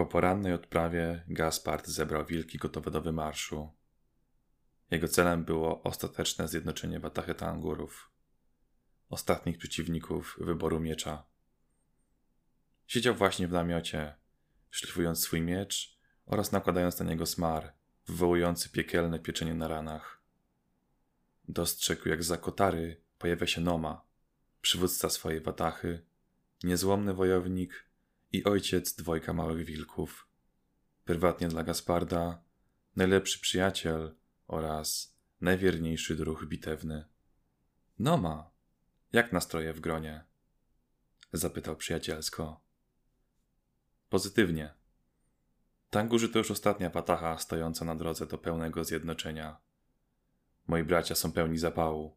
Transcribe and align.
Po 0.00 0.06
porannej 0.06 0.52
odprawie 0.52 1.24
Gaspard 1.28 1.86
zebrał 1.86 2.26
wilki 2.26 2.58
gotowe 2.58 2.90
do 2.90 3.00
wymarszu. 3.00 3.70
Jego 4.90 5.08
celem 5.08 5.44
było 5.44 5.82
ostateczne 5.82 6.48
zjednoczenie 6.48 7.00
Watachy 7.00 7.34
Tangurów, 7.34 8.10
ostatnich 9.08 9.58
przeciwników 9.58 10.36
wyboru 10.40 10.80
miecza. 10.80 11.24
Siedział 12.86 13.14
właśnie 13.14 13.48
w 13.48 13.52
namiocie, 13.52 14.14
szlifując 14.70 15.20
swój 15.20 15.40
miecz 15.40 15.98
oraz 16.26 16.52
nakładając 16.52 16.98
na 16.98 17.06
niego 17.06 17.26
smar, 17.26 17.72
wywołujący 18.06 18.70
piekielne 18.70 19.18
pieczenie 19.18 19.54
na 19.54 19.68
ranach. 19.68 20.22
Dostrzegł, 21.48 22.08
jak 22.08 22.24
za 22.24 22.36
kotary 22.36 23.02
pojawia 23.18 23.46
się 23.46 23.60
Noma, 23.60 24.04
przywódca 24.60 25.10
swojej 25.10 25.40
watachy, 25.40 26.06
niezłomny 26.62 27.14
wojownik 27.14 27.89
i 28.32 28.44
ojciec 28.44 28.94
dwojga 28.94 29.32
małych 29.32 29.66
wilków. 29.66 30.28
Prywatnie 31.04 31.48
dla 31.48 31.64
Gasparda 31.64 32.42
najlepszy 32.96 33.40
przyjaciel 33.40 34.16
oraz 34.46 35.16
najwierniejszy 35.40 36.16
druh 36.16 36.44
bitewny. 36.44 37.04
Noma, 37.98 38.50
jak 39.12 39.32
nastroje 39.32 39.72
w 39.72 39.80
gronie? 39.80 40.24
Zapytał 41.32 41.76
przyjacielsko. 41.76 42.60
Pozytywnie. 44.08 44.74
Tangurzy 45.90 46.28
to 46.28 46.38
już 46.38 46.50
ostatnia 46.50 46.90
patacha 46.90 47.38
stojąca 47.38 47.84
na 47.84 47.94
drodze 47.94 48.26
do 48.26 48.38
pełnego 48.38 48.84
zjednoczenia. 48.84 49.60
Moi 50.66 50.84
bracia 50.84 51.14
są 51.14 51.32
pełni 51.32 51.58
zapału, 51.58 52.16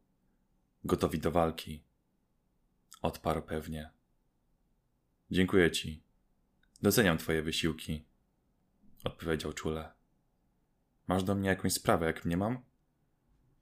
gotowi 0.83 1.19
do 1.19 1.31
walki. 1.31 1.83
Odparł 3.01 3.41
pewnie. 3.41 3.91
Dziękuję 5.33 5.71
ci. 5.71 6.03
Doceniam 6.81 7.17
twoje 7.17 7.41
wysiłki. 7.41 8.05
Odpowiedział 9.03 9.53
czule. 9.53 9.91
Masz 11.07 11.23
do 11.23 11.35
mnie 11.35 11.49
jakąś 11.49 11.73
sprawę, 11.73 12.05
jak 12.05 12.25
mnie 12.25 12.37
mam? 12.37 12.59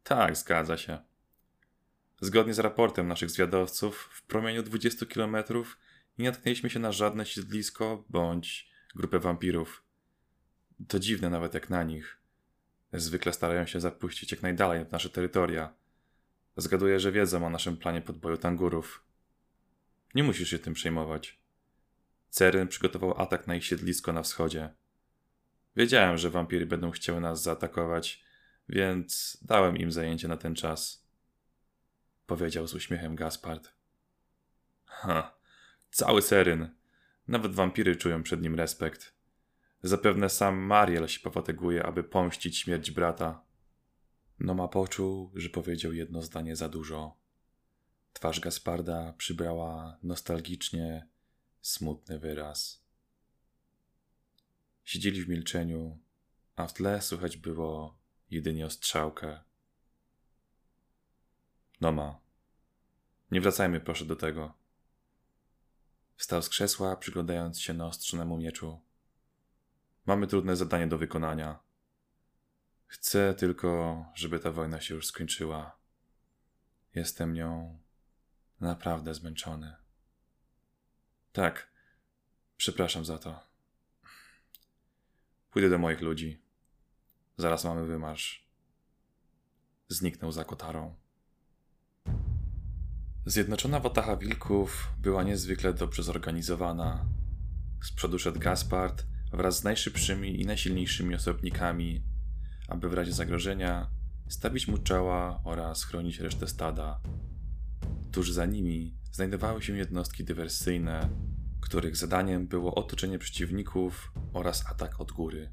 Tak, 0.04 0.38
zgadza 0.38 0.78
się. 0.78 1.00
Zgodnie 2.22 2.54
z 2.54 2.60
raportem 2.60 3.08
naszych 3.08 3.30
zwiadowców, 3.30 4.10
w 4.14 4.24
promieniu 4.24 4.64
20 4.64 5.06
kilometrów 5.06 5.78
nie 6.18 6.26
natknęliśmy 6.26 6.70
się 6.70 6.80
na 6.80 6.92
żadne 6.92 7.26
siedlisko 7.26 8.06
bądź 8.10 8.72
grupę 8.96 9.20
wampirów. 9.20 9.84
To 10.88 11.00
dziwne 11.00 11.30
nawet 11.30 11.54
jak 11.54 11.70
na 11.70 11.84
nich. 11.84 12.18
Zwykle 12.94 13.34
starają 13.34 13.66
się 13.66 13.80
zapuścić 13.80 14.32
jak 14.32 14.42
najdalej 14.42 14.86
w 14.86 14.92
nasze 14.92 15.10
terytoria. 15.10 15.74
Zgaduję, 16.58 17.00
że 17.00 17.12
wiedzą 17.12 17.46
o 17.46 17.50
naszym 17.50 17.78
planie 17.78 18.02
podboju 18.02 18.38
tangurów. 18.38 19.04
Nie 20.16 20.24
musisz 20.24 20.50
się 20.50 20.60
tym 20.60 20.74
przejmować. 20.74 21.41
Ceryn 22.32 22.68
przygotował 22.68 23.22
atak 23.22 23.48
na 23.48 23.56
ich 23.56 23.66
siedlisko 23.66 24.14
na 24.14 24.24
wschodzie. 24.24 24.70
Wiedziałem, 25.76 26.18
że 26.18 26.30
wampiry 26.30 26.66
będą 26.66 26.92
chciały 26.92 27.22
nas 27.22 27.44
zaatakować, 27.44 28.24
więc 28.70 29.38
dałem 29.42 29.78
im 29.78 29.92
zajęcie 29.92 30.28
na 30.28 30.38
ten 30.38 30.56
czas. 30.56 31.08
Powiedział 32.26 32.68
z 32.68 32.74
uśmiechem 32.74 33.16
Gaspard. 33.16 33.72
Ha, 34.86 35.38
cały 35.92 36.22
Seryn. 36.22 36.70
Nawet 37.28 37.56
wampiry 37.56 37.96
czują 37.96 38.24
przed 38.24 38.42
nim 38.42 38.56
respekt. 38.56 39.14
Zapewne 39.84 40.30
sam 40.30 40.58
Mariel 40.58 41.08
się 41.08 41.20
pofatyguje, 41.20 41.86
aby 41.86 42.04
pomścić 42.04 42.58
śmierć 42.58 42.92
brata. 42.92 43.44
Noma 44.40 44.68
poczuł, 44.68 45.32
że 45.36 45.50
powiedział 45.50 45.94
jedno 45.94 46.22
zdanie 46.22 46.56
za 46.56 46.70
dużo. 46.70 47.18
Twarz 48.14 48.40
Gasparda 48.40 49.14
przybrała 49.18 49.98
nostalgicznie 50.04 51.11
smutny 51.62 52.20
wyraz. 52.20 52.86
Siedzieli 54.84 55.24
w 55.24 55.30
milczeniu, 55.30 56.00
a 56.56 56.68
w 56.68 56.74
tle 56.74 57.02
słychać 57.02 57.38
było 57.38 57.98
jedynie 58.30 58.66
ostrzałkę. 58.66 59.44
Noma, 61.82 62.20
nie 63.32 63.42
wracajmy 63.42 63.80
proszę 63.80 64.06
do 64.06 64.16
tego. 64.16 64.54
Wstał 66.16 66.42
z 66.42 66.50
krzesła, 66.50 66.96
przyglądając 66.96 67.62
się 67.62 67.74
naostrzonemu 67.74 68.38
mieczu. 68.38 68.82
Mamy 70.06 70.28
trudne 70.28 70.56
zadanie 70.56 70.88
do 70.88 70.98
wykonania. 70.98 71.60
Chcę 72.88 73.34
tylko, 73.34 74.06
żeby 74.16 74.40
ta 74.40 74.52
wojna 74.52 74.82
się 74.82 74.96
już 74.96 75.08
skończyła. 75.08 75.78
Jestem 76.96 77.34
nią 77.34 77.80
naprawdę 78.60 79.14
zmęczony. 79.14 79.81
Tak, 81.32 81.72
przepraszam 82.58 83.06
za 83.06 83.18
to. 83.18 83.40
Pójdę 85.52 85.70
do 85.70 85.78
moich 85.78 86.02
ludzi. 86.02 86.42
Zaraz 87.38 87.64
mamy 87.64 87.86
wymarsz. 87.86 88.48
Zniknął 89.90 90.32
za 90.32 90.44
kotarą. 90.44 90.96
Zjednoczona 93.26 93.80
Watacha 93.80 94.18
Wilków 94.18 94.94
była 95.00 95.24
niezwykle 95.24 95.74
dobrze 95.74 96.04
zorganizowana. 96.04 97.06
Z 97.84 97.92
przodu 97.92 98.20
szedł 98.20 98.40
Gaspard 98.40 99.06
wraz 99.34 99.60
z 99.60 99.64
najszybszymi 99.64 100.42
i 100.42 100.46
najsilniejszymi 100.46 101.16
osobnikami, 101.16 102.04
aby 102.68 102.90
w 102.90 102.94
razie 102.94 103.14
zagrożenia 103.14 103.90
stawić 104.30 104.68
mu 104.68 104.78
czoła 104.78 105.42
oraz 105.44 105.84
chronić 105.84 106.20
resztę 106.20 106.48
stada. 106.48 107.02
Tuż 108.12 108.32
za 108.32 108.46
nimi 108.46 108.96
znajdowały 109.12 109.62
się 109.62 109.78
jednostki 109.78 110.24
dywersyjne, 110.24 111.10
których 111.62 111.98
zadaniem 111.98 112.48
było 112.48 112.76
otoczenie 112.76 113.20
przeciwników 113.20 114.12
oraz 114.34 114.66
atak 114.72 115.02
od 115.02 115.12
góry. 115.12 115.52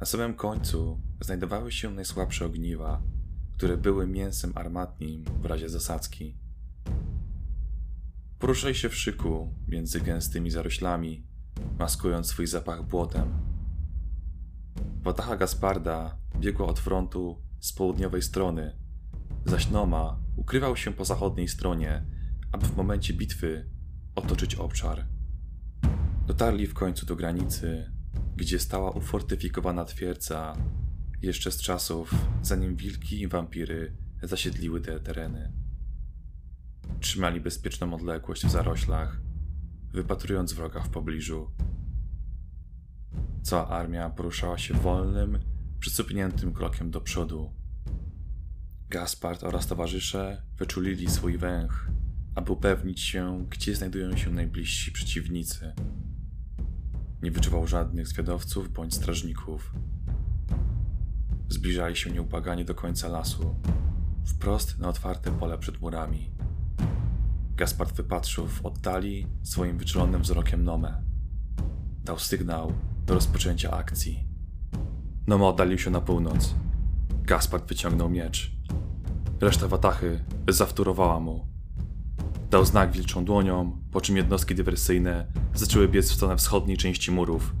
Na 0.00 0.06
samym 0.06 0.34
końcu 0.34 1.00
znajdowały 1.20 1.72
się 1.72 1.90
najsłabsze 1.90 2.46
ogniwa, 2.46 3.02
które 3.52 3.76
były 3.76 4.06
mięsem 4.06 4.52
armatnim 4.54 5.24
w 5.42 5.46
razie 5.46 5.68
zasadzki. 5.68 6.38
Poruszali 8.38 8.74
się 8.74 8.88
w 8.88 8.96
szyku 8.96 9.54
między 9.68 10.00
gęstymi 10.00 10.50
zaroślami, 10.50 11.26
maskując 11.78 12.26
swój 12.26 12.46
zapach 12.46 12.86
błotem. 12.86 13.32
Watacha 15.02 15.36
Gasparda 15.36 16.18
biegła 16.38 16.66
od 16.66 16.78
frontu 16.78 17.42
z 17.60 17.72
południowej 17.72 18.22
strony, 18.22 18.78
zaś 19.46 19.70
Noma 19.70 20.21
ukrywał 20.42 20.76
się 20.76 20.92
po 20.92 21.04
zachodniej 21.04 21.48
stronie, 21.48 22.04
aby 22.52 22.66
w 22.66 22.76
momencie 22.76 23.14
bitwy 23.14 23.70
otoczyć 24.14 24.54
obszar. 24.54 25.06
Dotarli 26.26 26.66
w 26.66 26.74
końcu 26.74 27.06
do 27.06 27.16
granicy, 27.16 27.92
gdzie 28.36 28.58
stała 28.58 28.90
ufortyfikowana 28.90 29.84
twierdza, 29.84 30.56
jeszcze 31.22 31.50
z 31.50 31.60
czasów, 31.60 32.14
zanim 32.42 32.76
wilki 32.76 33.20
i 33.20 33.28
wampiry 33.28 33.96
zasiedliły 34.22 34.80
te 34.80 35.00
tereny. 35.00 35.52
Trzymali 37.00 37.40
bezpieczną 37.40 37.94
odległość 37.94 38.46
w 38.46 38.50
zaroślach, 38.50 39.20
wypatrując 39.92 40.52
wroga 40.52 40.80
w 40.80 40.88
pobliżu. 40.88 41.50
Cała 43.42 43.68
armia 43.68 44.10
poruszała 44.10 44.58
się 44.58 44.74
wolnym, 44.74 45.38
przycupniętym 45.78 46.52
krokiem 46.52 46.90
do 46.90 47.00
przodu. 47.00 47.61
Gaspard 48.92 49.44
oraz 49.44 49.66
towarzysze 49.66 50.42
wyczulili 50.58 51.10
swój 51.10 51.38
węch, 51.38 51.90
aby 52.34 52.52
upewnić 52.52 53.00
się, 53.00 53.46
gdzie 53.50 53.74
znajdują 53.74 54.16
się 54.16 54.30
najbliżsi 54.30 54.92
przeciwnicy. 54.92 55.72
Nie 57.22 57.30
wyczuwał 57.30 57.66
żadnych 57.66 58.08
zwiadowców 58.08 58.72
bądź 58.72 58.94
strażników. 58.94 59.74
Zbliżali 61.48 61.96
się 61.96 62.10
nieubłaganie 62.10 62.64
do 62.64 62.74
końca 62.74 63.08
lasu, 63.08 63.54
wprost 64.24 64.78
na 64.78 64.88
otwarte 64.88 65.30
pole 65.30 65.58
przed 65.58 65.80
murami. 65.80 66.30
Gaspard 67.56 67.96
wypatrzył 67.96 68.46
w 68.46 68.66
oddali 68.66 69.26
swoim 69.42 69.78
wyczulonym 69.78 70.22
wzrokiem 70.22 70.64
Nomę. 70.64 71.02
Dał 72.04 72.18
sygnał 72.18 72.72
do 73.06 73.14
rozpoczęcia 73.14 73.70
akcji. 73.70 74.24
Noma 75.26 75.48
oddalił 75.48 75.78
się 75.78 75.90
na 75.90 76.00
północ. 76.00 76.54
Gaspard 77.22 77.68
wyciągnął 77.68 78.10
miecz. 78.10 78.61
Reszta 79.42 79.68
watachy 79.68 80.24
zawtórowała 80.48 81.20
mu. 81.20 81.46
Dał 82.50 82.64
znak 82.64 82.92
wilczą 82.92 83.24
dłonią, 83.24 83.78
po 83.92 84.00
czym 84.00 84.16
jednostki 84.16 84.54
dywersyjne 84.54 85.26
zaczęły 85.54 85.88
biec 85.88 86.10
w 86.10 86.14
stronę 86.14 86.36
wschodniej 86.36 86.76
części 86.76 87.10
murów. 87.10 87.54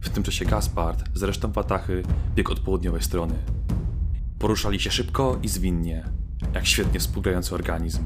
W 0.00 0.08
tym 0.08 0.22
czasie 0.22 0.44
Gaspard 0.44 1.04
z 1.14 1.22
resztą 1.22 1.52
watachy 1.52 2.02
biegł 2.34 2.52
od 2.52 2.60
południowej 2.60 3.02
strony. 3.02 3.34
Poruszali 4.38 4.80
się 4.80 4.90
szybko 4.90 5.38
i 5.42 5.48
zwinnie, 5.48 6.04
jak 6.54 6.66
świetnie 6.66 7.00
współgrający 7.00 7.54
organizm. 7.54 8.04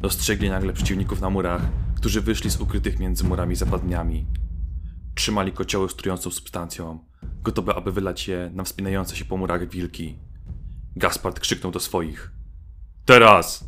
Dostrzegli 0.00 0.50
nagle 0.50 0.72
przeciwników 0.72 1.20
na 1.20 1.30
murach, 1.30 1.62
którzy 1.96 2.20
wyszli 2.20 2.50
z 2.50 2.60
ukrytych 2.60 2.98
między 2.98 3.24
murami 3.24 3.56
zapadniami. 3.56 4.26
Trzymali 5.14 5.52
kocioły 5.52 5.88
z 5.88 5.94
trującą 5.96 6.30
substancją, 6.30 6.98
gotowe 7.42 7.74
aby 7.74 7.92
wylać 7.92 8.28
je 8.28 8.50
na 8.54 8.64
wspinające 8.64 9.16
się 9.16 9.24
po 9.24 9.36
murach 9.36 9.68
wilki. 9.68 10.31
Gaspard 10.96 11.40
krzyknął 11.40 11.72
do 11.72 11.80
swoich. 11.80 12.32
Teraz! 13.04 13.64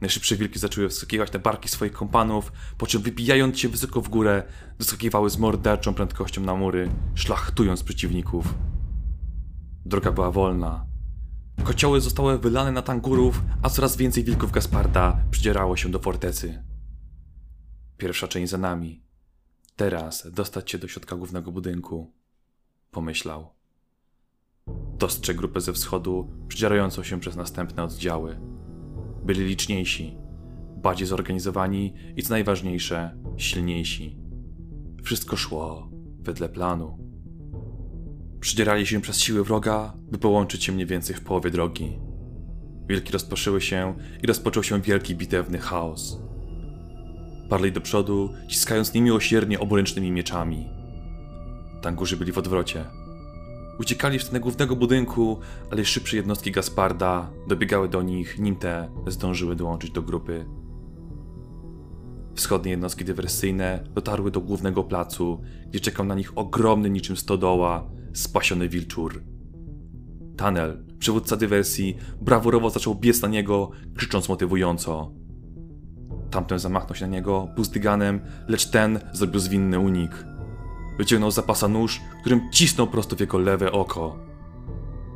Najszybsze 0.00 0.36
wilki 0.36 0.58
zaczęły 0.58 0.88
wskakiwać 0.88 1.32
na 1.32 1.38
barki 1.38 1.68
swoich 1.68 1.92
kompanów, 1.92 2.52
po 2.78 2.86
czym 2.86 3.02
wybijając 3.02 3.58
się 3.58 3.68
wysoko 3.68 4.00
w 4.00 4.08
górę, 4.08 4.42
doskakiwały 4.78 5.30
z 5.30 5.38
morderczą 5.38 5.94
prędkością 5.94 6.40
na 6.40 6.54
mury, 6.54 6.90
szlachtując 7.14 7.82
przeciwników. 7.82 8.54
Droga 9.84 10.12
była 10.12 10.30
wolna. 10.30 10.86
Kocioły 11.64 12.00
zostały 12.00 12.38
wylane 12.38 12.72
na 12.72 12.82
tangurów, 12.82 13.42
a 13.62 13.70
coraz 13.70 13.96
więcej 13.96 14.24
wilków 14.24 14.52
Gasparda 14.52 15.20
przydzierało 15.30 15.76
się 15.76 15.90
do 15.90 15.98
fortecy. 15.98 16.64
Pierwsza 17.96 18.28
część 18.28 18.50
za 18.50 18.58
nami. 18.58 19.02
Teraz 19.76 20.30
dostać 20.32 20.70
się 20.70 20.78
do 20.78 20.88
środka 20.88 21.16
głównego 21.16 21.52
budynku. 21.52 22.12
Pomyślał. 22.90 23.59
Dostrzegł 25.00 25.38
grupę 25.38 25.60
ze 25.60 25.72
wschodu, 25.72 26.30
przydzierającą 26.48 27.02
się 27.02 27.20
przez 27.20 27.36
następne 27.36 27.84
oddziały. 27.84 28.40
Byli 29.24 29.44
liczniejsi, 29.44 30.18
bardziej 30.76 31.06
zorganizowani 31.06 31.94
i 32.16 32.22
co 32.22 32.30
najważniejsze, 32.30 33.18
silniejsi. 33.36 34.18
Wszystko 35.02 35.36
szło 35.36 35.90
wedle 36.18 36.48
planu. 36.48 36.98
Przydzierali 38.40 38.86
się 38.86 39.00
przez 39.00 39.20
siły 39.20 39.44
wroga, 39.44 39.92
by 40.10 40.18
połączyć 40.18 40.64
się 40.64 40.72
mniej 40.72 40.86
więcej 40.86 41.16
w 41.16 41.20
połowie 41.20 41.50
drogi. 41.50 41.98
Wilki 42.88 43.12
rozproszyły 43.12 43.60
się 43.60 43.94
i 44.22 44.26
rozpoczął 44.26 44.62
się 44.62 44.80
wielki 44.80 45.14
bitewny 45.14 45.58
chaos. 45.58 46.20
Parli 47.48 47.72
do 47.72 47.80
przodu, 47.80 48.30
ciskając 48.48 48.94
niemiłosiernie 48.94 49.60
oburęcznymi 49.60 50.12
mieczami. 50.12 50.68
Tangurzy 51.82 52.16
byli 52.16 52.32
w 52.32 52.38
odwrocie. 52.38 52.99
Uciekali 53.80 54.18
w 54.18 54.22
stronę 54.22 54.40
głównego 54.40 54.76
budynku, 54.76 55.38
ale 55.70 55.84
szybsze 55.84 56.16
jednostki 56.16 56.52
Gasparda 56.52 57.30
dobiegały 57.48 57.88
do 57.88 58.02
nich, 58.02 58.38
nim 58.38 58.56
te 58.56 58.88
zdążyły 59.06 59.56
dołączyć 59.56 59.90
do 59.90 60.02
grupy. 60.02 60.46
Wschodnie 62.34 62.70
jednostki 62.70 63.04
dywersyjne 63.04 63.84
dotarły 63.94 64.30
do 64.30 64.40
głównego 64.40 64.84
placu, 64.84 65.40
gdzie 65.70 65.80
czekał 65.80 66.06
na 66.06 66.14
nich 66.14 66.38
ogromny 66.38 66.90
niczym 66.90 67.16
stodoła, 67.16 67.90
spasiony 68.12 68.68
wilczur. 68.68 69.22
Tanel, 70.36 70.84
przywódca 70.98 71.36
dywersji, 71.36 71.96
brawurowo 72.20 72.70
zaczął 72.70 72.94
biec 72.94 73.22
na 73.22 73.28
niego, 73.28 73.70
krzycząc 73.96 74.28
motywująco. 74.28 75.12
Tamten 76.30 76.58
zamachnął 76.58 76.94
się 76.94 77.06
na 77.06 77.12
niego 77.12 77.48
buzdyganem, 77.56 78.20
lecz 78.48 78.70
ten 78.70 79.00
zrobił 79.12 79.40
zwinny 79.40 79.78
unik. 79.78 80.29
Wyciągnął 81.00 81.30
z 81.30 81.34
zapasa 81.34 81.68
nóż, 81.68 82.00
którym 82.20 82.50
cisnął 82.50 82.86
prosto 82.86 83.16
w 83.16 83.20
jego 83.20 83.38
lewe 83.38 83.72
oko. 83.72 84.18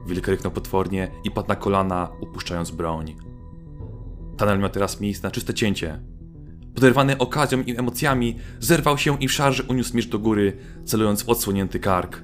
Wilk 0.06 0.28
ryknął 0.28 0.52
potwornie 0.52 1.10
i 1.24 1.30
padł 1.30 1.48
na 1.48 1.56
kolana, 1.56 2.08
upuszczając 2.20 2.70
broń. 2.70 3.16
Tanel 4.36 4.58
miał 4.58 4.70
teraz 4.70 5.00
miejsce 5.00 5.26
na 5.26 5.30
czyste 5.30 5.54
cięcie. 5.54 6.00
Poderwany 6.74 7.18
okazją 7.18 7.62
i 7.62 7.76
emocjami, 7.76 8.38
zerwał 8.60 8.98
się 8.98 9.18
i 9.20 9.28
w 9.28 9.32
szarży 9.32 9.62
uniósł 9.62 9.96
miecz 9.96 10.08
do 10.08 10.18
góry, 10.18 10.56
celując 10.84 11.22
w 11.22 11.28
odsłonięty 11.28 11.80
kark. 11.80 12.22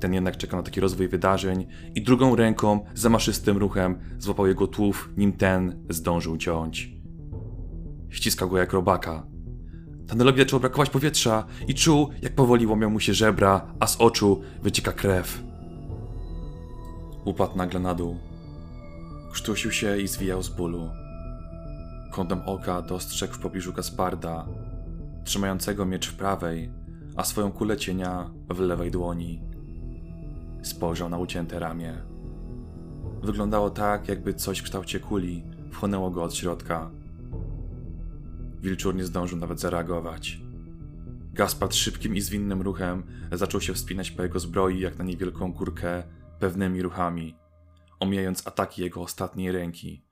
Ten 0.00 0.14
jednak 0.14 0.36
czekał 0.36 0.60
na 0.60 0.62
taki 0.64 0.80
rozwój 0.80 1.08
wydarzeń 1.08 1.66
i 1.94 2.02
drugą 2.02 2.36
ręką, 2.36 2.84
zamaszystym 2.94 3.56
ruchem, 3.56 3.98
złapał 4.18 4.46
jego 4.46 4.66
tłów, 4.66 5.10
nim 5.16 5.32
ten 5.32 5.84
zdążył 5.90 6.36
ciąć. 6.36 6.92
Ściskał 8.10 8.48
go 8.48 8.58
jak 8.58 8.72
robaka. 8.72 9.31
Tanelowi 10.08 10.38
zaczęło 10.38 10.60
brakować 10.60 10.90
powietrza 10.90 11.44
i 11.68 11.74
czuł, 11.74 12.08
jak 12.22 12.34
powoli 12.34 12.66
łomią 12.66 12.90
mu 12.90 13.00
się 13.00 13.14
żebra, 13.14 13.66
a 13.80 13.86
z 13.86 13.96
oczu 13.96 14.40
wycieka 14.62 14.92
krew. 14.92 15.42
Upadł 17.24 17.56
nagle 17.56 17.80
na 17.80 17.94
dół. 17.94 18.16
Krztusił 19.32 19.70
się 19.70 19.98
i 19.98 20.08
zwijał 20.08 20.42
z 20.42 20.48
bólu. 20.48 20.90
Kątem 22.12 22.40
oka 22.46 22.82
dostrzegł 22.82 23.34
w 23.34 23.38
pobliżu 23.38 23.72
Gasparda, 23.72 24.46
trzymającego 25.24 25.86
miecz 25.86 26.08
w 26.08 26.16
prawej, 26.16 26.70
a 27.16 27.24
swoją 27.24 27.52
kulę 27.52 27.76
cienia 27.76 28.30
w 28.48 28.58
lewej 28.58 28.90
dłoni. 28.90 29.40
Spojrzał 30.62 31.08
na 31.08 31.18
ucięte 31.18 31.58
ramię. 31.58 31.94
Wyglądało 33.22 33.70
tak, 33.70 34.08
jakby 34.08 34.34
coś 34.34 34.58
w 34.58 34.62
kształcie 34.62 35.00
kuli 35.00 35.44
wchłonęło 35.70 36.10
go 36.10 36.22
od 36.22 36.34
środka. 36.34 36.90
Wilczur 38.62 38.94
nie 38.94 39.04
zdążył 39.04 39.38
nawet 39.38 39.60
zareagować. 39.60 40.40
Gaspard 41.32 41.74
szybkim 41.74 42.16
i 42.16 42.20
zwinnym 42.20 42.62
ruchem 42.62 43.02
zaczął 43.32 43.60
się 43.60 43.74
wspinać 43.74 44.10
po 44.10 44.22
jego 44.22 44.40
zbroi 44.40 44.80
jak 44.80 44.98
na 44.98 45.04
niewielką 45.04 45.52
górkę 45.52 46.02
pewnymi 46.38 46.82
ruchami, 46.82 47.34
omijając 48.00 48.46
ataki 48.46 48.82
jego 48.82 49.00
ostatniej 49.00 49.52
ręki. 49.52 50.04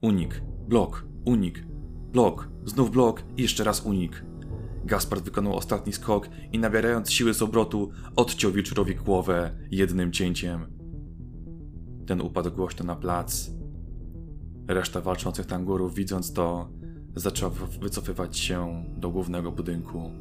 Unik, 0.00 0.42
blok, 0.68 1.06
unik, 1.24 1.64
blok, 2.12 2.48
znów 2.64 2.90
blok 2.90 3.22
i 3.36 3.42
jeszcze 3.42 3.64
raz 3.64 3.80
unik. 3.80 4.24
Gaspard 4.84 5.24
wykonał 5.24 5.56
ostatni 5.56 5.92
skok 5.92 6.28
i 6.52 6.58
nabierając 6.58 7.10
siły 7.10 7.34
z 7.34 7.42
obrotu, 7.42 7.90
odciął 8.16 8.52
wilczurowi 8.52 8.94
głowę 8.94 9.58
jednym 9.70 10.12
cięciem. 10.12 10.66
Ten 12.06 12.20
upadł 12.20 12.50
głośno 12.50 12.84
na 12.84 12.96
plac. 12.96 13.50
Reszta 14.68 15.00
walczących 15.00 15.46
tangurów, 15.46 15.94
widząc 15.94 16.32
to, 16.32 16.68
zaczęła 17.16 17.50
wycofywać 17.80 18.38
się 18.38 18.84
do 18.96 19.10
głównego 19.10 19.52
budynku. 19.52 20.12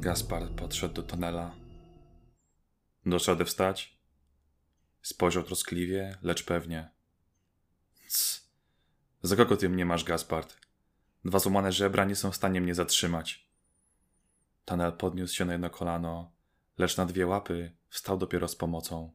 Gaspard 0.00 0.50
podszedł 0.50 0.94
do 0.94 1.02
tunela. 1.02 1.54
Dasz 3.06 3.28
radę 3.28 3.44
wstać? 3.44 3.98
Spojrzał 5.02 5.42
troskliwie, 5.42 6.18
lecz 6.22 6.44
pewnie. 6.44 6.90
Cs. 8.08 8.50
Za 9.22 9.36
kogo 9.36 9.56
ty 9.56 9.68
mnie 9.68 9.84
masz, 9.86 10.04
Gaspard? 10.04 10.56
Dwa 11.24 11.38
złamane 11.38 11.72
żebra 11.72 12.04
nie 12.04 12.16
są 12.16 12.30
w 12.30 12.36
stanie 12.36 12.60
mnie 12.60 12.74
zatrzymać. 12.74 13.50
Tanel 14.64 14.92
podniósł 14.92 15.34
się 15.34 15.44
na 15.44 15.52
jedno 15.52 15.70
kolano, 15.70 16.32
lecz 16.78 16.96
na 16.96 17.06
dwie 17.06 17.26
łapy 17.26 17.72
wstał 17.88 18.18
dopiero 18.18 18.48
z 18.48 18.56
pomocą. 18.56 19.12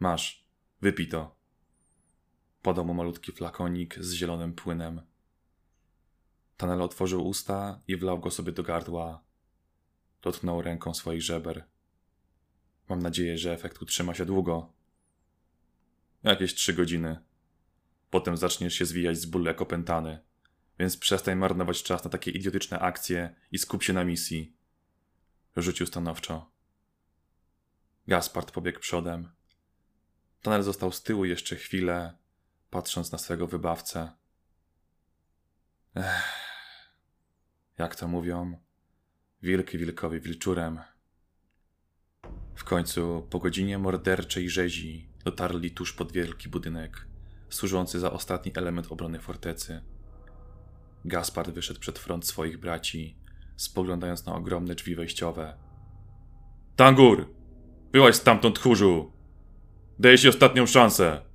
Masz, 0.00 0.46
wypij 0.80 1.08
to. 1.08 1.41
Podał 2.62 2.84
mu 2.84 2.94
malutki 2.94 3.32
flakonik 3.32 3.98
z 3.98 4.12
zielonym 4.12 4.52
płynem. 4.52 5.02
Tanel 6.56 6.82
otworzył 6.82 7.26
usta 7.26 7.80
i 7.88 7.96
wlał 7.96 8.20
go 8.20 8.30
sobie 8.30 8.52
do 8.52 8.62
gardła. 8.62 9.24
Dotknął 10.22 10.62
ręką 10.62 10.94
swoich 10.94 11.22
żeber. 11.22 11.64
Mam 12.88 13.02
nadzieję, 13.02 13.38
że 13.38 13.52
efekt 13.52 13.82
utrzyma 13.82 14.14
się 14.14 14.26
długo. 14.26 14.72
Jakieś 16.22 16.54
trzy 16.54 16.74
godziny. 16.74 17.18
Potem 18.10 18.36
zaczniesz 18.36 18.74
się 18.74 18.86
zwijać 18.86 19.18
z 19.18 19.26
bólu 19.26 19.44
jak 19.44 19.62
opętany. 19.62 20.18
Więc 20.78 20.96
przestań 20.96 21.36
marnować 21.36 21.82
czas 21.82 22.04
na 22.04 22.10
takie 22.10 22.30
idiotyczne 22.30 22.78
akcje 22.78 23.34
i 23.52 23.58
skup 23.58 23.82
się 23.82 23.92
na 23.92 24.04
misji. 24.04 24.56
Rzucił 25.56 25.86
stanowczo. 25.86 26.50
Gaspard 28.06 28.50
pobiegł 28.50 28.80
przodem. 28.80 29.32
Tanel 30.42 30.62
został 30.62 30.92
z 30.92 31.02
tyłu 31.02 31.24
jeszcze 31.24 31.56
chwilę, 31.56 32.21
patrząc 32.72 33.12
na 33.12 33.18
swego 33.18 33.46
wybawcę. 33.46 34.12
Ech, 35.96 36.22
jak 37.78 37.96
to 37.96 38.08
mówią, 38.08 38.58
wilki 39.42 39.78
wilkowi 39.78 40.20
wilczurem. 40.20 40.80
W 42.54 42.64
końcu, 42.64 43.26
po 43.30 43.38
godzinie 43.38 43.78
morderczej 43.78 44.50
rzezi, 44.50 45.08
dotarli 45.24 45.70
tuż 45.70 45.92
pod 45.92 46.12
wielki 46.12 46.48
budynek, 46.48 47.06
służący 47.50 48.00
za 48.00 48.12
ostatni 48.12 48.52
element 48.54 48.92
obrony 48.92 49.20
fortecy. 49.20 49.82
Gaspard 51.04 51.50
wyszedł 51.50 51.80
przed 51.80 51.98
front 51.98 52.26
swoich 52.26 52.58
braci, 52.58 53.18
spoglądając 53.56 54.26
na 54.26 54.34
ogromne 54.34 54.74
drzwi 54.74 54.94
wejściowe. 54.94 55.56
Tangur! 56.76 57.34
Byłaś 57.90 58.14
stamtąd, 58.14 58.56
tchórzu! 58.58 59.12
Daję 59.98 60.18
ci 60.18 60.28
ostatnią 60.28 60.66
szansę! 60.66 61.31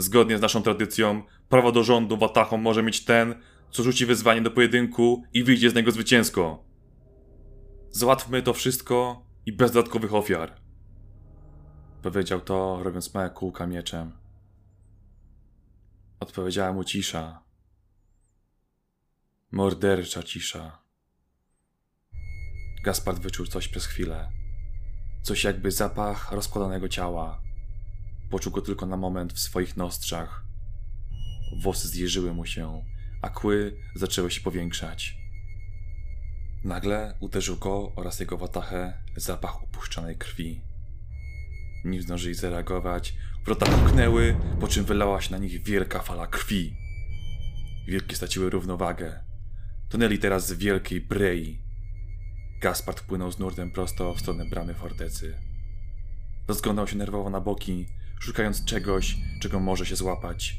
Zgodnie 0.00 0.38
z 0.38 0.40
naszą 0.40 0.62
tradycją, 0.62 1.22
prawo 1.48 1.72
do 1.72 1.84
rządu 1.84 2.16
Watachą 2.16 2.56
może 2.56 2.82
mieć 2.82 3.04
ten, 3.04 3.34
co 3.70 3.82
rzuci 3.82 4.06
wyzwanie 4.06 4.42
do 4.42 4.50
pojedynku 4.50 5.22
i 5.32 5.44
wyjdzie 5.44 5.70
z 5.70 5.74
niego 5.74 5.90
zwycięsko. 5.90 6.64
Załatwmy 7.90 8.42
to 8.42 8.52
wszystko 8.52 9.26
i 9.46 9.52
bez 9.52 9.72
dodatkowych 9.72 10.14
ofiar. 10.14 10.60
Powiedział 12.02 12.40
to, 12.40 12.80
robiąc 12.82 13.14
małe 13.14 13.30
kółka 13.30 13.66
mieczem. 13.66 14.12
Odpowiedziała 16.20 16.72
mu 16.72 16.84
cisza. 16.84 17.42
Mordercza 19.50 20.22
cisza. 20.22 20.82
Gaspard 22.84 23.18
wyczuł 23.18 23.46
coś 23.46 23.68
przez 23.68 23.86
chwilę. 23.86 24.28
Coś 25.22 25.44
jakby 25.44 25.70
zapach 25.70 26.32
rozkładanego 26.32 26.88
ciała. 26.88 27.49
Poczuł 28.30 28.52
go 28.52 28.62
tylko 28.62 28.86
na 28.86 28.96
moment 28.96 29.32
w 29.32 29.38
swoich 29.38 29.76
nostrzach. 29.76 30.44
Włosy 31.62 31.88
zjeżyły 31.88 32.34
mu 32.34 32.46
się, 32.46 32.84
a 33.22 33.28
kły 33.28 33.76
zaczęły 33.94 34.30
się 34.30 34.40
powiększać. 34.40 35.16
Nagle 36.64 37.16
uderzył 37.20 37.56
go 37.56 37.92
oraz 37.96 38.20
jego 38.20 38.38
watachę 38.38 39.02
zapach 39.16 39.62
upuszczonej 39.62 40.16
krwi. 40.16 40.60
Nim 41.84 42.02
zdążyli 42.02 42.34
zareagować, 42.34 43.14
Wrota 43.44 43.66
puknęły, 43.66 44.36
po 44.60 44.68
czym 44.68 44.84
wylała 44.84 45.20
się 45.20 45.32
na 45.32 45.38
nich 45.38 45.62
wielka 45.62 46.02
fala 46.02 46.26
krwi. 46.26 46.76
Wilki 47.88 48.16
straciły 48.16 48.50
równowagę. 48.50 49.20
Tonęli 49.88 50.18
teraz 50.18 50.46
z 50.46 50.52
wielkiej 50.52 51.00
brei. 51.00 51.62
Gaspard 52.60 53.00
płynął 53.00 53.32
z 53.32 53.38
nurtem 53.38 53.70
prosto 53.70 54.14
w 54.14 54.20
stronę 54.20 54.44
bramy 54.44 54.74
fortecy. 54.74 55.34
Rozglądał 56.48 56.86
się 56.86 56.96
nerwowo 56.96 57.30
na 57.30 57.40
boki, 57.40 57.86
szukając 58.20 58.64
czegoś, 58.64 59.16
czego 59.40 59.60
może 59.60 59.86
się 59.86 59.96
złapać. 59.96 60.56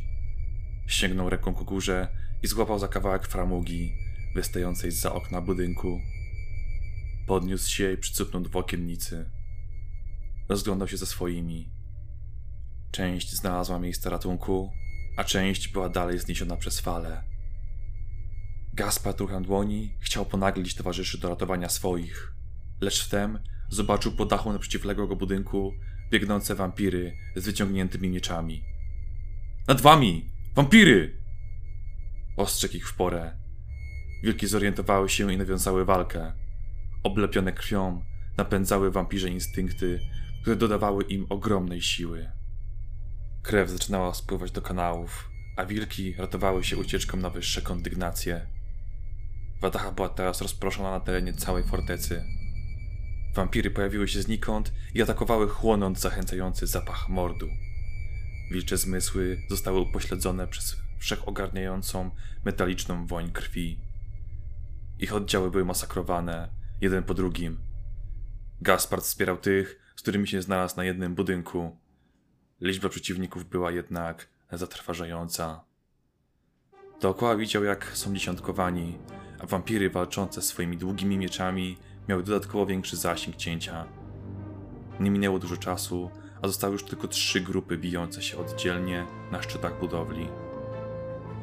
Sięgnął 0.88 1.30
ręką 1.30 1.54
ku 1.54 1.66
górze 1.66 2.08
i 2.44 2.48
złapał 2.48 2.80
za 2.80 2.88
kawałek 2.88 3.28
framugi 3.28 3.94
wystającej 4.36 4.92
za 4.92 5.14
okna 5.14 5.42
budynku. 5.42 6.02
Podniósł 7.28 7.70
się 7.70 7.94
i 7.94 7.98
przycupnął 7.98 8.42
do 8.42 8.60
okiennicy. 8.60 9.30
Rozglądał 10.50 10.88
się 10.88 10.98
za 10.98 11.06
swoimi. 11.06 11.70
Część 12.92 13.36
znalazła 13.36 13.80
miejsce 13.80 14.10
ratunku, 14.10 14.72
a 15.18 15.24
część 15.24 15.68
była 15.68 15.90
dalej 15.90 16.20
zniesiona 16.20 16.56
przez 16.58 16.80
fale. 16.80 17.24
Gaspar 18.74 19.16
ruchem 19.20 19.44
dłoni 19.44 19.94
chciał 20.00 20.26
ponaglić 20.26 20.76
towarzyszy 20.76 21.18
do 21.18 21.30
ratowania 21.30 21.70
swoich, 21.70 22.34
lecz 22.82 23.06
wtem 23.06 23.40
zobaczył 23.70 24.12
po 24.12 24.26
dachu 24.26 24.54
naprzeciwległego 24.54 25.16
budynku 25.16 25.74
biegnące 26.12 26.56
wampiry 26.56 27.18
z 27.36 27.46
wyciągniętymi 27.46 28.10
mieczami. 28.10 28.64
Nad 29.68 29.82
wami! 29.82 30.32
Wampiry! 30.56 31.18
Ostrzegł 32.38 32.74
ich 32.74 32.90
w 32.90 32.96
porę. 32.96 33.38
Wilki 34.24 34.48
zorientowały 34.48 35.10
się 35.10 35.34
i 35.34 35.38
nawiązały 35.38 35.86
walkę. 35.86 36.34
Oblepione 37.04 37.52
krwią, 37.52 38.04
napędzały 38.38 38.92
wampirze 38.92 39.30
instynkty, 39.30 40.00
które 40.42 40.56
dodawały 40.56 41.04
im 41.04 41.26
ogromnej 41.30 41.82
siły. 41.82 42.32
Krew 43.44 43.70
zaczynała 43.70 44.14
spływać 44.14 44.52
do 44.52 44.62
kanałów, 44.62 45.32
a 45.58 45.66
wilki 45.66 46.14
ratowały 46.14 46.64
się 46.64 46.78
ucieczką 46.78 47.18
na 47.18 47.30
wyższe 47.30 47.62
kondygnacje. 47.62 48.48
Wataha 49.62 49.92
była 49.92 50.10
teraz 50.10 50.42
rozproszona 50.42 50.92
na 50.92 51.00
terenie 51.00 51.34
całej 51.34 51.64
fortecy. 51.64 52.24
Wampiry 53.34 53.72
pojawiły 53.72 54.08
się 54.08 54.22
znikąd 54.22 54.74
i 54.94 55.02
atakowały 55.02 55.50
chłonąc 55.50 56.00
zachęcający 56.00 56.68
zapach 56.68 57.10
mordu. 57.10 57.48
Wilcze 58.52 58.78
zmysły 58.78 59.42
zostały 59.50 59.80
upośledzone 59.80 60.48
przez 60.48 60.78
wszechogarniającą 61.00 62.12
metaliczną 62.46 63.08
woń 63.08 63.32
krwi. 63.32 63.80
Ich 65.00 65.14
oddziały 65.14 65.52
były 65.52 65.66
masakrowane, 65.66 66.50
jeden 66.82 67.04
po 67.04 67.14
drugim. 67.14 67.58
Gaspard 68.62 69.04
wspierał 69.04 69.38
tych, 69.38 69.80
z 69.96 70.02
którymi 70.02 70.28
się 70.28 70.42
znalazł 70.42 70.78
na 70.78 70.84
jednym 70.84 71.16
budynku. 71.16 71.78
Liczba 72.62 72.90
przeciwników 72.90 73.50
była 73.50 73.72
jednak 73.72 74.28
zatrważająca. 74.52 75.64
Dookoła 77.02 77.36
widział, 77.36 77.64
jak 77.64 77.92
są 77.94 78.14
dziesiątkowani, 78.14 78.98
a 79.40 79.46
wampiry 79.46 79.90
walczące 79.90 80.42
swoimi 80.42 80.78
długimi 80.78 81.18
mieczami 81.18 81.78
miały 82.10 82.24
dodatkowo 82.24 82.66
większy 82.66 82.98
zasięg 82.98 83.36
cięcia. 83.36 83.86
Nie 85.00 85.12
minęło 85.12 85.40
dużo 85.40 85.58
czasu, 85.58 86.10
a 86.42 86.48
zostały 86.48 86.74
już 86.74 86.84
tylko 86.84 87.08
trzy 87.08 87.42
grupy 87.42 87.78
bijące 87.78 88.22
się 88.22 88.38
oddzielnie 88.38 89.06
na 89.32 89.42
szczytach 89.42 89.80
budowli. 89.80 90.28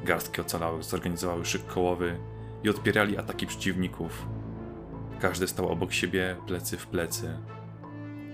Garstki 0.05 0.41
ocalałych 0.41 0.85
zorganizowały 0.85 1.45
szyk 1.45 1.67
kołowy 1.67 2.19
i 2.65 2.69
odpierali 2.69 3.19
ataki 3.19 3.47
przeciwników. 3.47 4.27
Każdy 5.21 5.49
stał 5.49 5.69
obok 5.69 5.93
siebie, 5.93 6.37
plecy 6.47 6.77
w 6.77 6.87
plecy. 6.87 7.39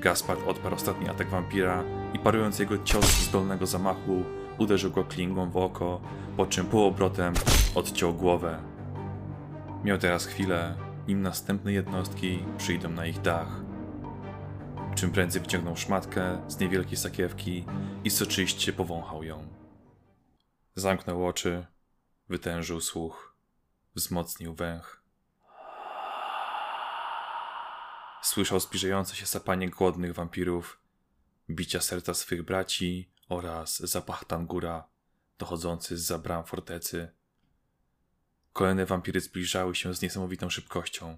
Gaspard 0.00 0.40
odparł 0.46 0.74
ostatni 0.74 1.08
atak 1.08 1.28
wampira 1.28 1.84
i 2.14 2.18
parując 2.18 2.58
jego 2.58 2.78
cios 2.78 3.06
z 3.06 3.30
dolnego 3.30 3.66
zamachu, 3.66 4.22
uderzył 4.58 4.90
go 4.90 5.04
klingą 5.04 5.50
w 5.50 5.56
oko, 5.56 6.00
po 6.36 6.46
czym 6.46 6.66
półobrotem 6.66 7.34
odciął 7.74 8.14
głowę. 8.14 8.58
Miał 9.84 9.98
teraz 9.98 10.26
chwilę, 10.26 10.74
nim 11.08 11.22
następne 11.22 11.72
jednostki 11.72 12.44
przyjdą 12.58 12.88
na 12.88 13.06
ich 13.06 13.20
dach. 13.20 13.60
Czym 14.94 15.10
prędzej 15.10 15.42
wyciągnął 15.42 15.76
szmatkę 15.76 16.44
z 16.48 16.58
niewielkiej 16.58 16.96
sakiewki 16.96 17.66
i 18.04 18.10
soczyście 18.10 18.72
powąchał 18.72 19.24
ją. 19.24 19.48
Zamknął 20.74 21.26
oczy, 21.26 21.66
wytężył 22.28 22.80
słuch, 22.80 23.36
wzmocnił 23.94 24.54
węch. 24.54 25.02
Słyszał 28.22 28.60
zbliżające 28.60 29.16
się 29.16 29.26
sapanie 29.26 29.70
głodnych 29.70 30.14
wampirów, 30.14 30.80
bicia 31.50 31.80
serca 31.80 32.14
swych 32.14 32.42
braci 32.42 33.10
oraz 33.28 33.78
zapach 33.78 34.24
tangura 34.24 34.88
dochodzący 35.38 35.98
z 35.98 36.22
bram 36.22 36.44
fortecy. 36.44 37.12
Kolejne 38.54 38.86
wampiry 38.86 39.20
zbliżały 39.20 39.74
się 39.74 39.94
z 39.94 40.02
niesamowitą 40.02 40.50
szybkością. 40.50 41.16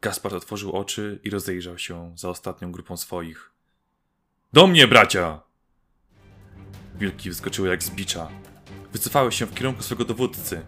Gaspard 0.00 0.34
otworzył 0.34 0.72
oczy 0.72 1.20
i 1.24 1.30
rozejrzał 1.30 1.78
się 1.78 2.12
za 2.16 2.28
ostatnią 2.28 2.72
grupą 2.72 2.96
swoich. 2.96 3.52
Do 4.52 4.66
mnie, 4.66 4.88
bracia! 4.88 5.40
Wilki 6.94 7.28
wyskoczyły 7.28 7.68
jak 7.68 7.82
z 7.82 7.90
bicza. 7.90 8.28
Wycofały 8.92 9.32
się 9.32 9.46
w 9.46 9.54
kierunku 9.54 9.82
swego 9.82 10.04
dowódcy, 10.04 10.62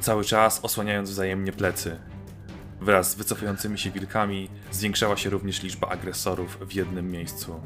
cały 0.00 0.24
czas 0.24 0.60
osłaniając 0.62 1.10
wzajemnie 1.10 1.52
plecy. 1.52 2.00
Wraz 2.80 3.10
z 3.10 3.14
wycofującymi 3.14 3.78
się 3.78 3.90
wilkami 3.90 4.50
zwiększała 4.70 5.16
się 5.16 5.30
również 5.30 5.62
liczba 5.62 5.88
agresorów 5.88 6.58
w 6.60 6.72
jednym 6.72 7.10
miejscu. 7.10 7.60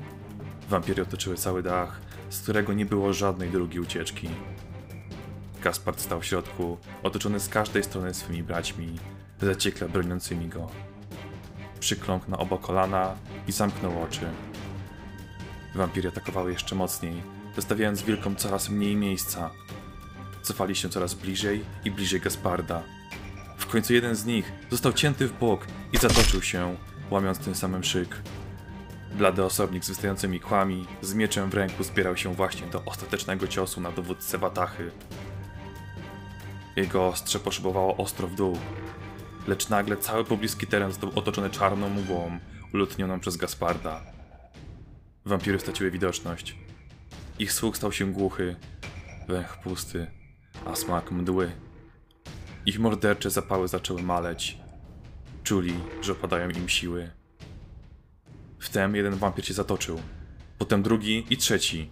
Wampiry 0.68 1.02
otoczyły 1.02 1.36
cały 1.36 1.62
dach, 1.62 2.00
z 2.30 2.42
którego 2.42 2.72
nie 2.72 2.86
było 2.86 3.12
żadnej 3.12 3.50
drugiej 3.50 3.80
ucieczki. 3.80 4.28
Gaspard 5.64 6.00
stał 6.00 6.21
w 6.21 6.25
środku, 6.25 6.78
otoczony 7.02 7.40
z 7.40 7.49
każdej 7.49 7.85
strony 7.85 8.14
swymi 8.14 8.42
braćmi, 8.42 8.99
zaciekle 9.42 9.88
broniącymi 9.88 10.49
go. 10.49 10.71
Przykląkł 11.80 12.30
na 12.30 12.38
oba 12.38 12.59
kolana 12.59 13.14
i 13.49 13.52
zamknął 13.52 14.02
oczy. 14.02 14.26
Wampiry 15.75 16.09
atakowały 16.09 16.52
jeszcze 16.52 16.75
mocniej, 16.75 17.23
zostawiając 17.56 18.02
wilkom 18.02 18.37
coraz 18.37 18.68
mniej 18.68 18.97
miejsca. 18.97 19.50
Cofali 20.42 20.76
się 20.76 20.88
coraz 20.88 21.14
bliżej 21.14 21.64
i 21.85 21.90
bliżej 21.90 22.21
Gasparda. 22.21 22.83
W 23.59 23.66
końcu 23.66 23.94
jeden 23.94 24.14
z 24.14 24.25
nich 24.25 24.52
został 24.71 24.92
cięty 24.92 25.26
w 25.26 25.38
bok 25.38 25.66
i 25.92 25.99
zatoczył 25.99 26.42
się, 26.42 26.76
łamiąc 27.11 27.38
tym 27.38 27.54
samym 27.54 27.85
szyk. 27.85 28.16
Blady 29.14 29.44
osobnik 29.44 29.85
z 29.85 29.88
wystającymi 29.88 30.40
kłami, 30.40 30.87
z 31.02 31.14
mieczem 31.14 31.50
w 31.50 31.54
ręku 31.54 31.85
zbierał 31.85 32.16
się 32.16 32.35
właśnie 32.35 32.66
do 32.66 32.85
ostatecznego 32.85 33.47
ciosu 33.47 33.80
na 33.80 33.92
dowódcę 33.92 34.38
Watachy. 34.38 34.90
Jego 36.76 37.07
ostrze 37.07 37.40
poszybowało 37.40 37.97
ostro 37.97 38.28
w 38.28 38.35
dół, 38.35 38.59
lecz 39.47 39.69
nagle 39.69 39.97
cały 39.97 40.25
pobliski 40.25 40.66
teren 40.66 40.90
został 40.90 41.11
otoczony 41.14 41.50
czarną 41.50 41.90
mgłą, 41.90 42.38
ulotnioną 42.75 43.21
przez 43.21 43.37
Gasparda. 43.37 44.00
Wampiry 45.25 45.61
straciły 45.61 45.90
widoczność. 45.90 46.57
Ich 47.38 47.52
słuch 47.52 47.76
stał 47.76 47.93
się 47.93 48.12
głuchy, 48.12 48.57
węch 49.28 49.57
pusty, 49.62 50.07
a 50.66 50.75
smak 50.75 51.11
mdły. 51.11 51.52
Ich 52.66 52.78
mordercze 52.78 53.31
zapały 53.31 53.69
zaczęły 53.69 54.02
maleć. 54.02 54.59
Czuli, 55.45 55.75
że 56.02 56.12
opadają 56.12 56.50
im 56.50 56.69
siły. 56.69 57.11
Wtem 58.59 58.97
jeden 58.97 59.14
wampir 59.14 59.47
się 59.47 59.54
zatoczył. 59.54 60.00
Potem 60.59 60.83
drugi 60.83 61.26
i 61.31 61.37
trzeci. 61.37 61.90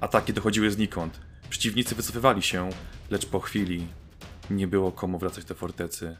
Ataki 0.00 0.32
dochodziły 0.32 0.70
znikąd. 0.70 1.20
Przeciwnicy 1.50 1.94
wycofywali 1.94 2.42
się, 2.42 2.70
lecz 3.10 3.26
po 3.26 3.40
chwili 3.40 3.86
nie 4.50 4.66
było 4.66 4.92
komu 4.92 5.18
wracać 5.18 5.44
do 5.44 5.54
fortecy. 5.54 6.16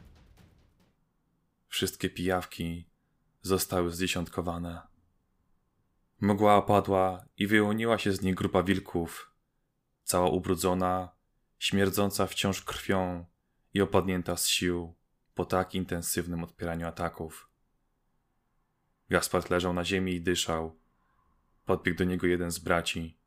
Wszystkie 1.69 2.11
pijawki 2.11 2.89
zostały 3.43 3.91
zdziesiątkowane. 3.91 4.83
Mgła 6.21 6.57
opadła 6.57 7.25
i 7.37 7.47
wyłoniła 7.47 7.99
się 7.99 8.13
z 8.13 8.23
niej 8.23 8.35
grupa 8.35 8.63
wilków, 8.63 9.33
cała 10.03 10.29
ubrudzona, 10.29 11.09
śmierdząca 11.59 12.27
wciąż 12.27 12.63
krwią 12.63 13.27
i 13.75 13.81
opadnięta 13.81 14.37
z 14.37 14.49
sił 14.49 14.95
po 15.35 15.45
tak 15.45 15.75
intensywnym 15.75 16.45
odpieraniu 16.45 16.87
ataków. 16.87 17.51
Gaspard 19.09 19.51
leżał 19.51 19.73
na 19.73 19.85
ziemi 19.85 20.13
i 20.13 20.21
dyszał. 20.21 20.81
Podbiegł 21.65 21.99
do 21.99 22.05
niego 22.05 22.27
jeden 22.27 22.51
z 22.51 22.59
braci. 22.59 23.19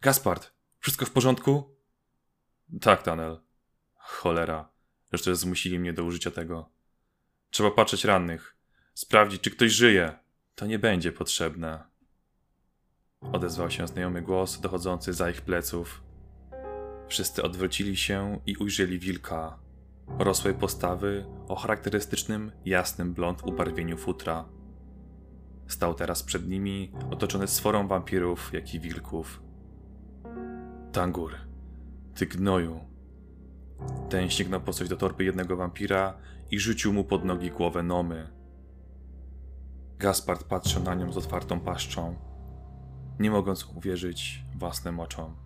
Gaspard, 0.00 0.52
wszystko 0.78 1.06
w 1.06 1.10
porządku? 1.10 1.76
Tak, 2.80 3.02
Tanel. 3.02 3.49
Cholera, 4.10 4.68
jeszcze 5.12 5.36
zmusili 5.36 5.78
mnie 5.78 5.92
do 5.92 6.04
użycia 6.04 6.30
tego. 6.30 6.70
Trzeba 7.50 7.70
patrzeć 7.70 8.04
rannych, 8.04 8.56
sprawdzić, 8.94 9.40
czy 9.40 9.50
ktoś 9.50 9.72
żyje. 9.72 10.18
To 10.54 10.66
nie 10.66 10.78
będzie 10.78 11.12
potrzebne. 11.12 11.84
Odezwał 13.20 13.70
się 13.70 13.86
znajomy 13.86 14.22
głos 14.22 14.60
dochodzący 14.60 15.12
za 15.12 15.30
ich 15.30 15.42
pleców. 15.42 16.02
Wszyscy 17.08 17.42
odwrócili 17.42 17.96
się 17.96 18.40
i 18.46 18.56
ujrzeli 18.56 18.98
wilka. 18.98 19.58
Rosłej 20.18 20.54
postawy 20.54 21.26
o 21.48 21.56
charakterystycznym, 21.56 22.52
jasnym 22.64 23.14
blond 23.14 23.42
ubarwieniu 23.42 23.96
futra. 23.96 24.48
Stał 25.66 25.94
teraz 25.94 26.22
przed 26.22 26.48
nimi, 26.48 26.92
otoczony 27.10 27.48
sforą 27.48 27.88
wampirów, 27.88 28.50
jak 28.52 28.74
i 28.74 28.80
wilków. 28.80 29.42
Tangur, 30.92 31.34
ty 32.14 32.26
gnoju. 32.26 32.90
Ten 34.08 34.30
sięgnął 34.30 34.60
po 34.60 34.72
coś 34.72 34.88
do 34.88 34.96
torby 34.96 35.24
jednego 35.24 35.56
wampira 35.56 36.14
i 36.50 36.58
rzucił 36.58 36.92
mu 36.92 37.04
pod 37.04 37.24
nogi 37.24 37.50
głowę 37.50 37.82
Nomy. 37.82 38.28
Gaspard 39.98 40.44
patrzył 40.44 40.82
na 40.82 40.94
nią 40.94 41.12
z 41.12 41.16
otwartą 41.16 41.60
paszczą, 41.60 42.16
nie 43.20 43.30
mogąc 43.30 43.64
uwierzyć 43.64 44.44
własnym 44.54 45.00
oczom. 45.00 45.36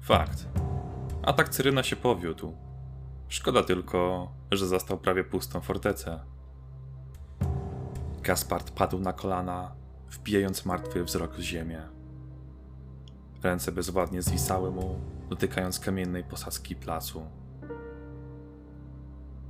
Fakt. 0.00 0.48
Atak 1.22 1.48
Cyryna 1.48 1.82
się 1.82 1.96
powiódł. 1.96 2.56
Szkoda 3.28 3.62
tylko, 3.62 4.32
że 4.50 4.66
zastał 4.66 4.98
prawie 4.98 5.24
pustą 5.24 5.60
fortecę. 5.60 6.20
Gaspard 8.22 8.70
padł 8.70 8.98
na 8.98 9.12
kolana, 9.12 9.74
wbijając 10.10 10.64
martwy 10.64 11.04
wzrok 11.04 11.34
w 11.34 11.40
ziemię. 11.40 11.82
Ręce 13.42 13.72
bezwładnie 13.72 14.22
zwisały 14.22 14.70
mu, 14.70 15.00
dotykając 15.28 15.80
kamiennej 15.80 16.24
posadzki 16.24 16.76
placu. 16.76 17.26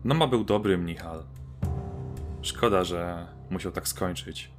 Noma 0.04 0.26
był 0.26 0.44
dobry 0.44 0.78
mnichal. 0.78 1.24
Szkoda, 2.42 2.84
że 2.84 3.26
musiał 3.50 3.72
tak 3.72 3.88
skończyć. 3.88 4.50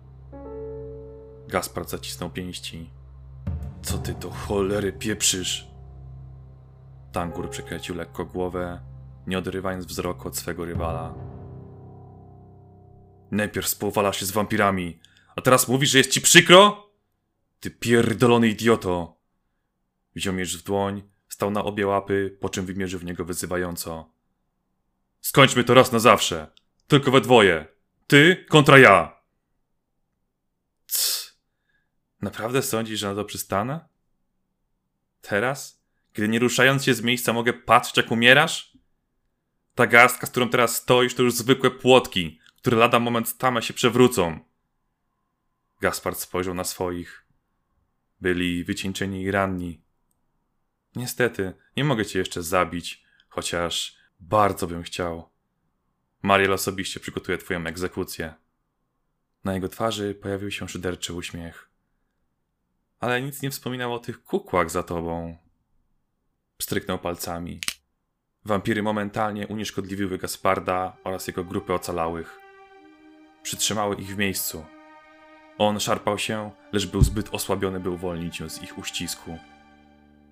Gaspard 1.48 1.90
zacisnął 1.90 2.30
pięści. 2.30 2.90
Co 3.82 3.98
ty 3.98 4.14
do 4.14 4.30
cholery 4.30 4.94
pieprzysz? 4.94 5.68
Tangur 7.12 7.50
przekręcił 7.50 7.96
lekko 7.96 8.26
głowę, 8.26 8.82
nie 9.28 9.38
odrywając 9.38 9.86
wzroku 9.86 10.28
od 10.28 10.38
swego 10.38 10.66
rywala. 10.66 11.14
Najpierw 13.32 13.68
spowalasz 13.68 14.20
się 14.20 14.26
z 14.26 14.32
wampirami, 14.32 15.00
a 15.36 15.42
teraz 15.42 15.68
mówisz, 15.68 15.90
że 15.90 15.98
jest 15.98 16.12
ci 16.12 16.22
przykro? 16.22 16.90
Ty 17.60 17.72
pierdolony 17.72 18.48
idioto! 18.48 19.15
Wziął 20.16 20.34
miecz 20.34 20.58
w 20.58 20.64
dłoń, 20.64 21.04
stał 21.30 21.52
na 21.52 21.64
obie 21.64 21.88
łapy, 21.88 22.38
po 22.42 22.50
czym 22.50 22.66
wymierzył 22.66 23.00
w 23.00 23.06
niego 23.06 23.26
wyzywająco. 23.26 24.14
Skończmy 25.22 25.64
to 25.64 25.74
raz 25.74 25.92
na 25.92 26.00
zawsze. 26.00 26.52
Tylko 26.88 27.12
we 27.12 27.22
dwoje. 27.22 27.68
Ty 28.08 28.46
kontra 28.50 28.80
ja. 28.80 29.22
Cs. 30.88 31.40
Naprawdę 32.22 32.62
sądzisz, 32.62 33.00
że 33.00 33.08
na 33.08 33.16
to 33.16 33.26
przystanę? 33.26 33.88
Teraz? 35.22 35.86
Kiedy 36.14 36.28
nie 36.28 36.40
ruszając 36.40 36.84
się 36.84 36.94
z 36.94 37.02
miejsca 37.02 37.34
mogę 37.34 37.54
patrzeć, 37.54 37.98
jak 37.98 38.12
umierasz? 38.12 38.78
Ta 39.76 39.88
garstka, 39.88 40.28
z 40.28 40.30
którą 40.30 40.50
teraz 40.50 40.76
stoisz, 40.76 41.16
to 41.16 41.24
już 41.24 41.34
zwykłe 41.34 41.72
płotki, 41.72 42.40
które 42.58 42.78
lada 42.78 43.00
moment 43.00 43.30
stame 43.30 43.62
się 43.62 43.74
przewrócą. 43.74 44.40
Gaspard 45.82 46.20
spojrzał 46.20 46.54
na 46.54 46.64
swoich. 46.64 47.26
Byli 48.22 48.64
wycieńczeni 48.64 49.22
i 49.22 49.32
ranni. 49.32 49.85
Niestety, 50.96 51.54
nie 51.78 51.84
mogę 51.84 52.06
cię 52.06 52.20
jeszcze 52.20 52.44
zabić, 52.44 53.04
chociaż 53.30 53.98
bardzo 54.20 54.68
bym 54.68 54.84
chciał. 54.84 55.30
Mariel 56.22 56.54
osobiście 56.54 57.00
przygotuje 57.00 57.38
twoją 57.38 57.66
egzekucję. 57.68 58.34
Na 59.44 59.54
jego 59.54 59.70
twarzy 59.70 60.16
pojawił 60.16 60.52
się 60.52 60.70
szyderczy 60.70 61.14
uśmiech. 61.14 61.70
Ale 63.00 63.22
nic 63.22 63.42
nie 63.42 63.52
wspominał 63.52 63.94
o 63.94 64.00
tych 64.00 64.24
kukłach 64.24 64.72
za 64.72 64.84
tobą. 64.84 65.38
Pstryknął 66.58 67.00
palcami. 67.00 67.60
Wampiry 68.46 68.84
momentalnie 68.84 69.48
unieszkodliwiły 69.48 70.18
Gasparda 70.18 70.98
oraz 71.04 71.28
jego 71.28 71.44
grupę 71.44 71.74
ocalałych. 71.74 72.40
Przytrzymały 73.44 73.96
ich 73.96 74.16
w 74.16 74.18
miejscu. 74.18 74.66
On 75.58 75.80
szarpał 75.80 76.18
się, 76.18 76.52
lecz 76.72 76.86
był 76.86 77.02
zbyt 77.02 77.30
osłabiony, 77.34 77.80
by 77.80 77.90
uwolnić 77.90 78.40
ją 78.40 78.50
z 78.50 78.62
ich 78.62 78.78
uścisku. 78.78 79.40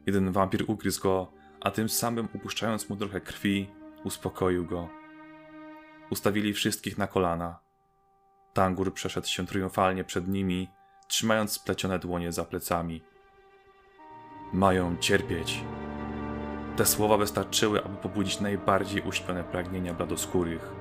Jeden 0.06 0.32
wampir 0.32 0.64
ugryzł 0.68 1.02
go, 1.04 1.32
a 1.62 1.72
tym 1.72 1.90
samym 1.90 2.28
upuszczając 2.34 2.90
mu 2.90 2.96
trochę 2.96 3.22
krwi, 3.22 3.70
uspokoił 4.04 4.66
go. 4.66 4.90
Ustawili 6.10 6.54
wszystkich 6.54 6.98
na 6.98 7.08
kolana. 7.08 7.60
Tangur 8.54 8.94
przeszedł 8.94 9.28
się 9.28 9.46
triumfalnie 9.46 10.04
przed 10.04 10.28
nimi, 10.28 10.70
trzymając 11.08 11.52
splecione 11.52 12.00
dłonie 12.00 12.32
za 12.32 12.46
plecami. 12.46 13.04
Mają 14.54 14.98
cierpieć. 14.98 15.64
Te 16.76 16.86
słowa 16.86 17.18
wystarczyły, 17.18 17.84
aby 17.84 17.96
pobudzić 17.96 18.40
najbardziej 18.40 19.02
uśpione 19.02 19.44
pragnienia 19.44 19.94
bladoskórych. 19.94 20.72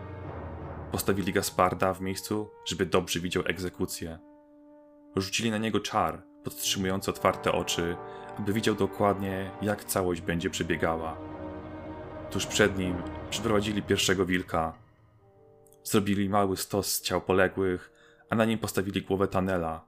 Postawili 0.93 1.33
Gasparda 1.33 1.95
w 1.95 2.01
miejscu, 2.01 2.51
żeby 2.65 2.87
dobrze 2.87 3.21
widział 3.21 3.43
egzekucję. 3.47 4.19
Rzucili 5.17 5.51
na 5.51 5.59
niego 5.59 5.81
czar, 5.81 6.23
podtrzymujący 6.45 7.11
otwarte 7.11 7.53
oczy, 7.53 7.97
aby 8.39 8.53
widział 8.53 8.75
dokładnie, 8.75 9.51
jak 9.63 9.85
całość 9.85 10.21
będzie 10.21 10.51
przebiegała. 10.51 11.17
Tuż 12.31 12.47
przed 12.47 12.79
nim 12.79 13.03
przyprowadzili 13.31 13.83
pierwszego 13.83 14.27
wilka. 14.27 14.73
Zrobili 15.85 16.29
mały 16.29 16.57
stos 16.57 16.93
z 16.93 17.03
ciał 17.03 17.21
poległych, 17.21 17.93
a 18.31 18.35
na 18.35 18.45
nim 18.45 18.59
postawili 18.59 19.03
głowę 19.03 19.29
Tanela. 19.29 19.85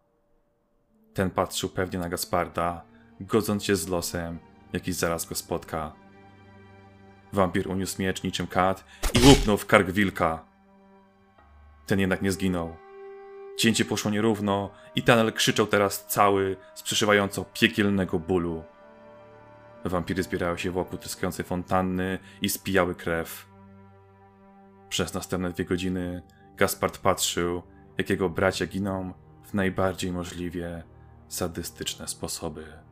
Ten 1.15 1.31
patrzył 1.31 1.69
pewnie 1.69 1.99
na 1.99 2.09
Gasparda, 2.09 2.83
godząc 3.21 3.65
się 3.65 3.77
z 3.77 3.89
losem, 3.89 4.39
jaki 4.73 4.93
zaraz 4.93 5.27
go 5.27 5.35
spotka. 5.35 5.93
Wampir 7.33 7.69
uniósł 7.69 8.03
miecz 8.03 8.23
niczym 8.23 8.47
kat 8.47 8.85
i 9.15 9.29
łupnął 9.29 9.57
w 9.57 9.67
kark 9.67 9.91
wilka. 9.91 10.45
Ten 11.87 12.01
jednak 12.01 12.23
nie 12.23 12.33
zginął. 12.33 12.84
Cięcie 13.57 13.85
poszło 13.85 14.11
nierówno 14.11 14.71
i 14.95 15.03
Tanel 15.03 15.33
krzyczał 15.33 15.67
teraz 15.67 16.07
cały 16.07 16.57
z 16.75 16.83
przeszywająco 16.83 17.45
piekielnego 17.45 18.19
bólu. 18.19 18.65
Wampiry 19.85 20.23
zbierały 20.23 20.59
się 20.59 20.71
wokół 20.71 20.99
tryskającej 20.99 21.45
fontanny 21.45 22.19
i 22.43 22.49
spijały 22.49 22.95
krew. 22.95 23.47
Przez 24.89 25.15
następne 25.15 25.51
dwie 25.51 25.65
godziny 25.65 26.23
Gaspard 26.57 26.99
patrzył, 26.99 27.63
jak 27.99 28.11
jego 28.11 28.29
bracia 28.29 28.67
giną 28.67 29.13
w 29.45 29.55
najbardziej 29.55 30.13
możliwie 30.13 30.83
sadystyczne 31.29 32.09
sposoby. 32.09 32.84